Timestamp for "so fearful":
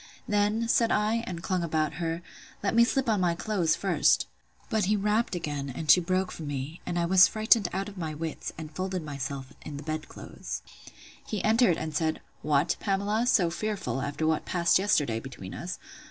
13.27-14.01